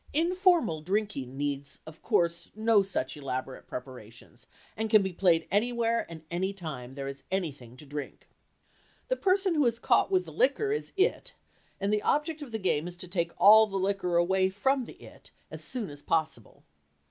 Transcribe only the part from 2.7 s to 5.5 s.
such elaborate preparations and can be played